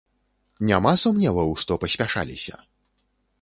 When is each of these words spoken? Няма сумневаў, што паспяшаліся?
Няма 0.69 0.93
сумневаў, 1.01 1.53
што 1.65 1.77
паспяшаліся? 1.85 2.55